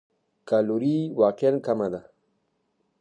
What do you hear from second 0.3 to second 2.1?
کالوري یې واقعاً کمه ده.